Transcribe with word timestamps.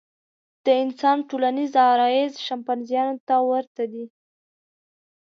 د 0.65 0.67
انسان 0.83 1.17
ټولنیز 1.29 1.71
غرایز 1.87 2.33
شامپانزیانو 2.45 3.15
ته 3.27 3.35
ورته 3.49 3.83
دي. 3.93 4.05